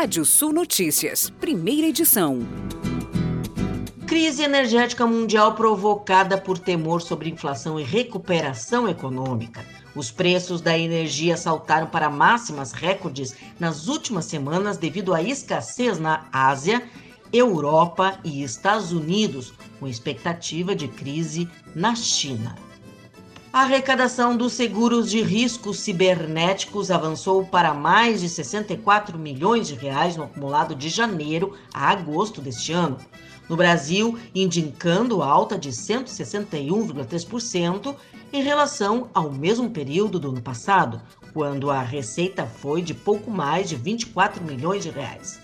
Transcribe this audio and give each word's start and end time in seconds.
Rádio 0.00 0.24
Sul 0.24 0.52
Notícias, 0.52 1.28
primeira 1.28 1.88
edição. 1.88 2.38
Crise 4.06 4.44
energética 4.44 5.04
mundial 5.04 5.56
provocada 5.56 6.38
por 6.38 6.56
temor 6.56 7.02
sobre 7.02 7.28
inflação 7.28 7.80
e 7.80 7.82
recuperação 7.82 8.88
econômica. 8.88 9.66
Os 9.96 10.12
preços 10.12 10.60
da 10.60 10.78
energia 10.78 11.36
saltaram 11.36 11.88
para 11.88 12.08
máximas 12.08 12.70
recordes 12.70 13.34
nas 13.58 13.88
últimas 13.88 14.26
semanas 14.26 14.76
devido 14.76 15.12
à 15.12 15.20
escassez 15.20 15.98
na 15.98 16.28
Ásia, 16.32 16.88
Europa 17.32 18.20
e 18.22 18.44
Estados 18.44 18.92
Unidos, 18.92 19.52
com 19.80 19.88
expectativa 19.88 20.76
de 20.76 20.86
crise 20.86 21.48
na 21.74 21.96
China. 21.96 22.67
A 23.50 23.62
arrecadação 23.62 24.36
dos 24.36 24.52
seguros 24.52 25.10
de 25.10 25.22
riscos 25.22 25.80
cibernéticos 25.80 26.90
avançou 26.90 27.46
para 27.46 27.72
mais 27.72 28.20
de 28.20 28.28
64 28.28 29.18
milhões 29.18 29.66
de 29.66 29.74
reais 29.74 30.16
no 30.16 30.24
acumulado 30.24 30.74
de 30.74 30.90
janeiro 30.90 31.54
a 31.72 31.88
agosto 31.88 32.42
deste 32.42 32.74
ano. 32.74 32.98
No 33.48 33.56
Brasil, 33.56 34.18
indicando 34.34 35.22
alta 35.22 35.58
de 35.58 35.70
161,3% 35.70 37.96
em 38.34 38.42
relação 38.42 39.08
ao 39.14 39.32
mesmo 39.32 39.70
período 39.70 40.20
do 40.20 40.28
ano 40.28 40.42
passado, 40.42 41.00
quando 41.32 41.70
a 41.70 41.80
receita 41.80 42.44
foi 42.44 42.82
de 42.82 42.92
pouco 42.92 43.30
mais 43.30 43.70
de 43.70 43.76
24 43.76 44.44
milhões 44.44 44.82
de 44.82 44.90
reais. 44.90 45.40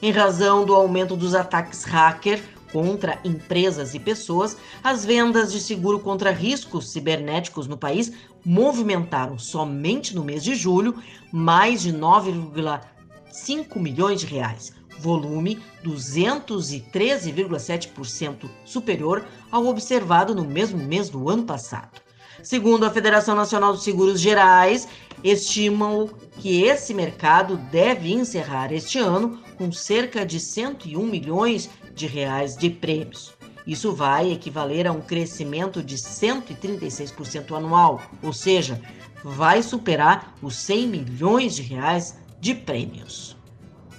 Em 0.00 0.12
razão 0.12 0.64
do 0.64 0.76
aumento 0.76 1.16
dos 1.16 1.34
ataques 1.34 1.82
hacker, 1.82 2.40
contra 2.72 3.20
empresas 3.24 3.94
e 3.94 3.98
pessoas, 3.98 4.56
as 4.82 5.04
vendas 5.04 5.52
de 5.52 5.60
seguro 5.60 5.98
contra 5.98 6.30
riscos 6.30 6.90
cibernéticos 6.90 7.66
no 7.66 7.76
país 7.76 8.10
movimentaram 8.44 9.36
somente 9.38 10.14
no 10.14 10.24
mês 10.24 10.44
de 10.44 10.54
julho 10.54 10.94
mais 11.32 11.82
de 11.82 11.92
9,5 11.92 13.78
milhões 13.78 14.20
de 14.20 14.26
reais, 14.26 14.72
volume 14.98 15.60
213,7% 15.84 18.48
superior 18.64 19.26
ao 19.50 19.66
observado 19.66 20.32
no 20.34 20.44
mesmo 20.44 20.78
mês 20.78 21.08
do 21.08 21.28
ano 21.28 21.42
passado. 21.44 22.00
Segundo 22.42 22.84
a 22.84 22.90
Federação 22.90 23.34
Nacional 23.34 23.72
dos 23.72 23.82
Seguros 23.82 24.20
Gerais, 24.20 24.86
estimam 25.22 26.08
que 26.38 26.62
esse 26.62 26.94
mercado 26.94 27.56
deve 27.56 28.12
encerrar 28.12 28.72
este 28.72 28.98
ano 28.98 29.40
com 29.56 29.72
cerca 29.72 30.24
de 30.24 30.38
101 30.38 31.04
milhões 31.04 31.68
de 31.94 32.06
reais 32.06 32.56
de 32.56 32.70
prêmios. 32.70 33.32
Isso 33.66 33.92
vai 33.92 34.32
equivaler 34.32 34.86
a 34.86 34.92
um 34.92 35.00
crescimento 35.00 35.82
de 35.82 35.96
136% 35.96 37.54
anual, 37.54 38.00
ou 38.22 38.32
seja, 38.32 38.80
vai 39.22 39.62
superar 39.62 40.34
os 40.40 40.56
100 40.56 40.86
milhões 40.86 41.56
de 41.56 41.62
reais 41.62 42.16
de 42.40 42.54
prêmios. 42.54 43.36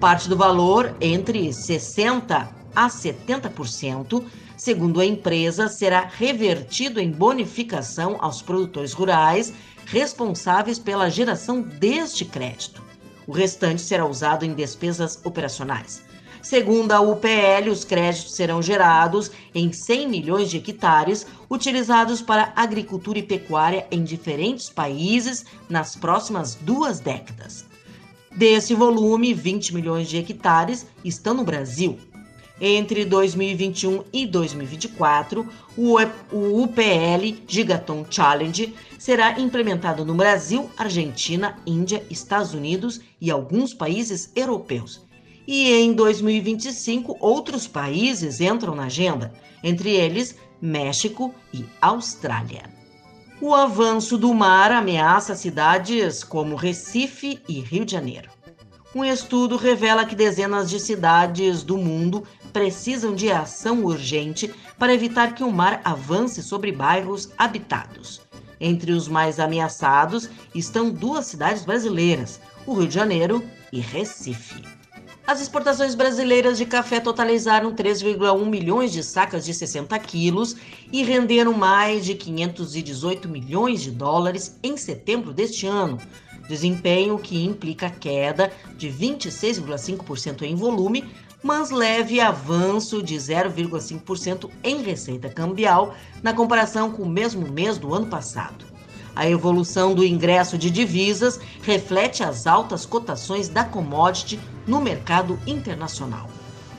Parte 0.00 0.28
do 0.28 0.36
valor, 0.36 0.94
entre 1.00 1.48
60% 1.48 2.48
a 2.74 2.88
70%, 2.88 4.24
segundo 4.56 5.00
a 5.00 5.06
empresa, 5.06 5.68
será 5.68 6.00
revertido 6.00 7.00
em 7.00 7.10
bonificação 7.10 8.18
aos 8.20 8.42
produtores 8.42 8.92
rurais 8.92 9.52
responsáveis 9.86 10.78
pela 10.78 11.08
geração 11.08 11.62
deste 11.62 12.24
crédito. 12.24 12.85
O 13.26 13.32
restante 13.32 13.82
será 13.82 14.06
usado 14.06 14.44
em 14.44 14.54
despesas 14.54 15.20
operacionais. 15.24 16.02
Segundo 16.42 16.92
a 16.92 17.00
UPL, 17.00 17.70
os 17.72 17.84
créditos 17.84 18.34
serão 18.34 18.62
gerados 18.62 19.32
em 19.52 19.72
100 19.72 20.08
milhões 20.08 20.48
de 20.48 20.58
hectares, 20.58 21.26
utilizados 21.50 22.22
para 22.22 22.52
agricultura 22.54 23.18
e 23.18 23.22
pecuária 23.22 23.84
em 23.90 24.04
diferentes 24.04 24.70
países 24.70 25.44
nas 25.68 25.96
próximas 25.96 26.54
duas 26.54 27.00
décadas. 27.00 27.64
Desse 28.30 28.74
volume, 28.74 29.34
20 29.34 29.74
milhões 29.74 30.08
de 30.08 30.18
hectares 30.18 30.86
estão 31.04 31.34
no 31.34 31.42
Brasil. 31.42 31.98
Entre 32.60 33.04
2021 33.04 34.04
e 34.12 34.26
2024, 34.26 35.46
o 35.76 36.62
UPL 36.62 37.42
Gigaton 37.46 38.04
Challenge 38.08 38.74
será 38.98 39.38
implementado 39.38 40.04
no 40.04 40.14
Brasil, 40.14 40.70
Argentina, 40.76 41.58
Índia, 41.66 42.04
Estados 42.10 42.54
Unidos 42.54 43.00
e 43.20 43.30
alguns 43.30 43.74
países 43.74 44.32
europeus 44.34 45.06
e 45.46 45.72
em 45.72 45.92
2025 45.92 47.16
outros 47.20 47.68
países 47.68 48.40
entram 48.40 48.74
na 48.74 48.84
agenda, 48.84 49.32
entre 49.62 49.90
eles 49.90 50.36
México 50.60 51.34
e 51.52 51.64
Austrália. 51.80 52.64
O 53.40 53.54
avanço 53.54 54.16
do 54.16 54.32
mar 54.34 54.72
ameaça 54.72 55.34
cidades 55.34 56.24
como 56.24 56.56
Recife 56.56 57.40
e 57.48 57.60
Rio 57.60 57.84
de 57.84 57.92
Janeiro. 57.92 58.30
Um 58.94 59.04
estudo 59.04 59.56
revela 59.56 60.06
que 60.06 60.16
dezenas 60.16 60.70
de 60.70 60.80
cidades 60.80 61.62
do 61.62 61.76
mundo 61.76 62.24
precisam 62.56 63.14
de 63.14 63.30
ação 63.30 63.84
urgente 63.84 64.50
para 64.78 64.94
evitar 64.94 65.34
que 65.34 65.44
o 65.44 65.52
mar 65.52 65.82
avance 65.84 66.42
sobre 66.42 66.72
bairros 66.72 67.28
habitados. 67.36 68.22
Entre 68.58 68.92
os 68.92 69.08
mais 69.08 69.38
ameaçados 69.38 70.30
estão 70.54 70.88
duas 70.88 71.26
cidades 71.26 71.66
brasileiras, 71.66 72.40
o 72.66 72.72
Rio 72.72 72.88
de 72.88 72.94
Janeiro 72.94 73.44
e 73.70 73.78
Recife. 73.78 74.62
As 75.26 75.42
exportações 75.42 75.94
brasileiras 75.94 76.56
de 76.56 76.64
café 76.64 76.98
totalizaram 76.98 77.74
3,1 77.74 78.46
milhões 78.46 78.90
de 78.90 79.02
sacas 79.02 79.44
de 79.44 79.52
60 79.52 79.98
quilos 79.98 80.56
e 80.90 81.02
renderam 81.02 81.52
mais 81.52 82.06
de 82.06 82.14
518 82.14 83.28
milhões 83.28 83.82
de 83.82 83.90
dólares 83.90 84.58
em 84.62 84.78
setembro 84.78 85.34
deste 85.34 85.66
ano. 85.66 85.98
Desempenho 86.48 87.18
que 87.18 87.44
implica 87.44 87.90
queda 87.90 88.50
de 88.78 88.88
26,5% 88.88 90.42
em 90.42 90.54
volume, 90.54 91.04
mas 91.46 91.70
leve 91.70 92.20
avanço 92.20 93.00
de 93.00 93.14
0,5% 93.14 94.50
em 94.64 94.82
receita 94.82 95.28
cambial 95.28 95.94
na 96.20 96.34
comparação 96.34 96.90
com 96.90 97.04
o 97.04 97.08
mesmo 97.08 97.48
mês 97.48 97.78
do 97.78 97.94
ano 97.94 98.08
passado. 98.08 98.64
A 99.14 99.30
evolução 99.30 99.94
do 99.94 100.04
ingresso 100.04 100.58
de 100.58 100.68
divisas 100.72 101.38
reflete 101.62 102.24
as 102.24 102.48
altas 102.48 102.84
cotações 102.84 103.48
da 103.48 103.62
commodity 103.62 104.40
no 104.66 104.80
mercado 104.80 105.38
internacional. 105.46 106.28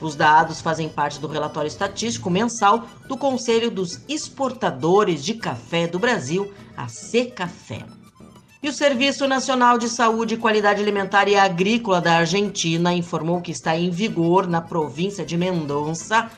Os 0.02 0.14
dados 0.14 0.60
fazem 0.60 0.86
parte 0.86 1.18
do 1.18 1.26
relatório 1.26 1.66
estatístico 1.66 2.28
mensal 2.28 2.86
do 3.08 3.16
Conselho 3.16 3.70
dos 3.70 4.00
Exportadores 4.06 5.24
de 5.24 5.32
Café 5.32 5.86
do 5.86 5.98
Brasil, 5.98 6.52
a 6.76 6.88
Secafé. 6.88 7.86
E 8.60 8.68
o 8.68 8.72
Serviço 8.72 9.28
Nacional 9.28 9.78
de 9.78 9.88
Saúde, 9.88 10.36
Qualidade 10.36 10.82
Alimentar 10.82 11.28
e 11.28 11.36
Agrícola 11.36 12.00
da 12.00 12.16
Argentina 12.16 12.92
informou 12.92 13.40
que 13.40 13.52
está 13.52 13.76
em 13.76 13.88
vigor 13.88 14.48
na 14.48 14.60
província 14.60 15.24
de 15.24 15.36
Mendonça 15.36 16.28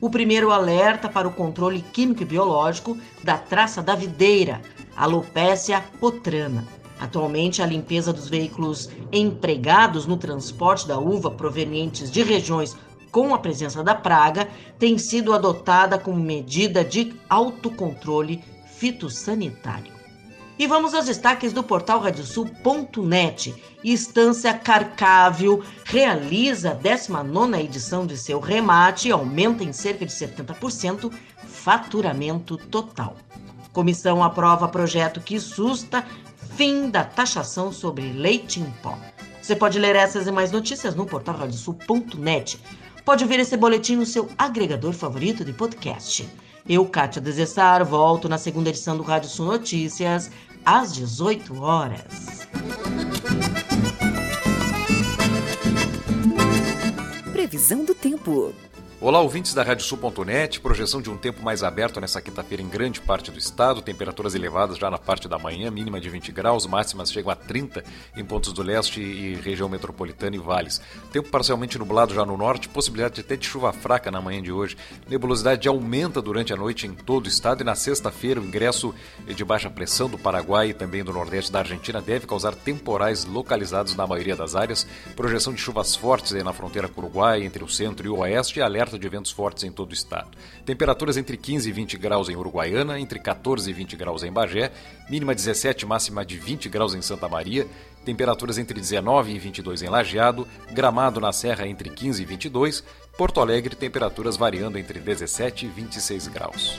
o 0.00 0.10
primeiro 0.10 0.50
alerta 0.50 1.08
para 1.08 1.28
o 1.28 1.32
controle 1.32 1.80
químico 1.92 2.22
e 2.22 2.26
biológico 2.26 2.98
da 3.22 3.38
traça 3.38 3.80
da 3.80 3.94
videira, 3.94 4.60
Alopecia 4.96 5.84
potrana. 6.00 6.66
Atualmente, 6.98 7.62
a 7.62 7.66
limpeza 7.66 8.12
dos 8.12 8.28
veículos 8.28 8.90
empregados 9.12 10.04
no 10.04 10.16
transporte 10.16 10.88
da 10.88 10.98
uva 10.98 11.30
provenientes 11.30 12.10
de 12.10 12.24
regiões 12.24 12.76
com 13.12 13.32
a 13.32 13.38
presença 13.38 13.84
da 13.84 13.94
praga 13.94 14.48
tem 14.80 14.98
sido 14.98 15.32
adotada 15.32 15.96
como 15.96 16.18
medida 16.18 16.84
de 16.84 17.14
autocontrole 17.30 18.42
fitossanitário. 18.66 19.97
E 20.58 20.66
vamos 20.66 20.92
aos 20.92 21.06
destaques 21.06 21.52
do 21.52 21.62
portal 21.62 22.00
radiosul.net. 22.00 23.54
Estância 23.84 24.52
Carcávio 24.52 25.64
realiza 25.84 26.72
a 26.72 26.74
19 26.74 27.62
edição 27.62 28.04
de 28.04 28.18
seu 28.18 28.40
remate 28.40 29.06
e 29.06 29.12
aumenta 29.12 29.62
em 29.62 29.72
cerca 29.72 30.04
de 30.04 30.12
70% 30.12 31.12
faturamento 31.46 32.56
total. 32.56 33.16
Comissão 33.72 34.24
aprova 34.24 34.66
projeto 34.66 35.20
que 35.20 35.38
susta 35.38 36.04
fim 36.56 36.90
da 36.90 37.04
taxação 37.04 37.70
sobre 37.70 38.10
leite 38.10 38.58
em 38.58 38.68
pó. 38.82 38.98
Você 39.40 39.54
pode 39.54 39.78
ler 39.78 39.94
essas 39.94 40.26
e 40.26 40.32
mais 40.32 40.50
notícias 40.50 40.96
no 40.96 41.06
portal 41.06 41.36
radiosul.net. 41.36 42.60
Pode 43.04 43.22
ouvir 43.22 43.38
esse 43.38 43.56
boletim 43.56 43.94
no 43.94 44.04
seu 44.04 44.28
agregador 44.36 44.92
favorito 44.92 45.44
de 45.44 45.52
podcast. 45.52 46.28
Eu, 46.66 46.86
Kátia 46.86 47.20
Desessar, 47.20 47.84
volto 47.84 48.28
na 48.28 48.38
segunda 48.38 48.70
edição 48.70 48.96
do 48.96 49.02
Rádio 49.02 49.28
Sul 49.28 49.46
Notícias 49.46 50.30
às 50.64 50.94
18 50.94 51.60
horas. 51.60 52.46
Previsão 57.32 57.84
do 57.84 57.94
tempo. 57.94 58.54
Olá, 59.00 59.20
ouvintes 59.20 59.54
da 59.54 59.62
Radiosul.net. 59.62 60.58
Projeção 60.58 61.00
de 61.00 61.08
um 61.08 61.16
tempo 61.16 61.40
mais 61.40 61.62
aberto 61.62 62.00
nessa 62.00 62.20
quinta-feira 62.20 62.64
em 62.64 62.68
grande 62.68 63.00
parte 63.00 63.30
do 63.30 63.38
estado. 63.38 63.80
Temperaturas 63.80 64.34
elevadas 64.34 64.76
já 64.76 64.90
na 64.90 64.98
parte 64.98 65.28
da 65.28 65.38
manhã, 65.38 65.70
mínima 65.70 66.00
de 66.00 66.10
20 66.10 66.32
graus, 66.32 66.66
máximas 66.66 67.12
chegam 67.12 67.30
a 67.30 67.36
30 67.36 67.84
em 68.16 68.24
pontos 68.24 68.52
do 68.52 68.60
leste 68.60 69.00
e 69.00 69.36
região 69.36 69.68
metropolitana 69.68 70.34
e 70.34 70.40
vales. 70.40 70.80
Tempo 71.12 71.28
parcialmente 71.28 71.78
nublado 71.78 72.12
já 72.12 72.26
no 72.26 72.36
norte, 72.36 72.68
possibilidade 72.68 73.20
até 73.20 73.36
de 73.36 73.46
chuva 73.46 73.72
fraca 73.72 74.10
na 74.10 74.20
manhã 74.20 74.42
de 74.42 74.50
hoje. 74.50 74.76
Nebulosidade 75.08 75.68
aumenta 75.68 76.20
durante 76.20 76.52
a 76.52 76.56
noite 76.56 76.84
em 76.84 76.92
todo 76.92 77.26
o 77.26 77.28
estado 77.28 77.60
e 77.60 77.64
na 77.64 77.76
sexta-feira 77.76 78.40
o 78.40 78.44
ingresso 78.44 78.92
de 79.28 79.44
baixa 79.44 79.70
pressão 79.70 80.10
do 80.10 80.18
Paraguai 80.18 80.70
e 80.70 80.74
também 80.74 81.04
do 81.04 81.12
nordeste 81.12 81.52
da 81.52 81.60
Argentina 81.60 82.02
deve 82.02 82.26
causar 82.26 82.52
temporais 82.52 83.24
localizados 83.24 83.94
na 83.94 84.08
maioria 84.08 84.34
das 84.34 84.56
áreas. 84.56 84.84
Projeção 85.14 85.52
de 85.52 85.60
chuvas 85.60 85.94
fortes 85.94 86.32
na 86.42 86.52
fronteira 86.52 86.88
com 86.88 87.00
o 87.00 87.04
Uruguai, 87.04 87.44
entre 87.44 87.62
o 87.62 87.68
centro 87.68 88.04
e 88.04 88.10
o 88.10 88.18
oeste 88.18 88.58
e 88.58 88.62
alerta 88.62 88.87
alerta 88.88 88.98
de 88.98 89.08
ventos 89.08 89.30
fortes 89.30 89.64
em 89.64 89.70
todo 89.70 89.90
o 89.90 89.94
estado. 89.94 90.30
Temperaturas 90.64 91.16
entre 91.16 91.36
15 91.36 91.68
e 91.68 91.72
20 91.72 91.98
graus 91.98 92.28
em 92.28 92.36
Uruguaiana, 92.36 92.98
entre 92.98 93.18
14 93.18 93.68
e 93.68 93.72
20 93.72 93.96
graus 93.96 94.22
em 94.22 94.32
Bagé, 94.32 94.72
mínima 95.08 95.34
17, 95.34 95.84
máxima 95.84 96.24
de 96.24 96.38
20 96.38 96.68
graus 96.68 96.94
em 96.94 97.02
Santa 97.02 97.28
Maria, 97.28 97.66
temperaturas 98.04 98.58
entre 98.58 98.80
19 98.80 99.32
e 99.32 99.38
22 99.38 99.82
em 99.82 99.88
Lajeado, 99.88 100.48
Gramado 100.72 101.20
na 101.20 101.32
Serra 101.32 101.68
entre 101.68 101.90
15 101.90 102.22
e 102.22 102.26
22, 102.26 102.82
Porto 103.16 103.40
Alegre 103.40 103.76
temperaturas 103.76 104.36
variando 104.36 104.78
entre 104.78 104.98
17 104.98 105.66
e 105.66 105.68
26 105.68 106.28
graus. 106.28 106.78